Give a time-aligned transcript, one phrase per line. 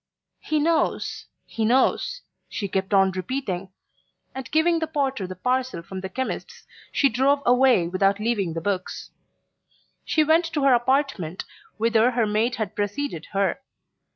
[0.39, 1.27] "He knows...
[1.45, 3.71] he knows..." she kept on repeating;
[4.33, 8.61] and giving the porter the parcel from the chemist's she drove away without leaving the
[8.61, 9.11] books.
[10.03, 11.45] She went to her apartment,
[11.77, 13.61] whither her maid had preceded her.